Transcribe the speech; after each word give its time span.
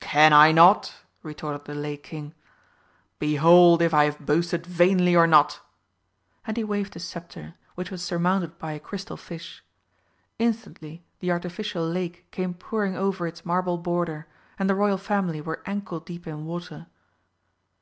"Can 0.00 0.32
I 0.32 0.52
not?" 0.52 0.94
retorted 1.22 1.66
the 1.66 1.74
Lake 1.74 2.02
King. 2.04 2.32
"Behold 3.18 3.82
if 3.82 3.92
I 3.92 4.04
have 4.06 4.24
boasted 4.24 4.64
vainly 4.64 5.14
or 5.14 5.26
not!" 5.26 5.60
And 6.46 6.56
he 6.56 6.64
waved 6.64 6.94
his 6.94 7.04
sceptre, 7.04 7.56
which 7.74 7.90
was 7.90 8.02
surmounted 8.02 8.58
by 8.58 8.72
a 8.72 8.80
crystal 8.80 9.18
fish. 9.18 9.62
Instantly 10.38 11.04
the 11.20 11.30
artificial 11.30 11.86
lake 11.86 12.26
came 12.30 12.54
pouring 12.54 12.96
over 12.96 13.26
its 13.26 13.44
marble 13.44 13.76
border, 13.76 14.26
and 14.58 14.70
the 14.70 14.74
Royal 14.74 14.96
Family 14.96 15.42
were 15.42 15.62
ankle 15.66 16.00
deep 16.00 16.26
in 16.26 16.46
water. 16.46 16.86